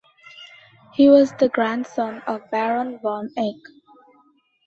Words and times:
He 0.95 1.09
was 1.11 1.31
the 1.33 1.47
grandson 1.47 2.23
of 2.25 2.49
Baron 2.49 2.97
von 3.03 3.29
Ek. 3.37 3.57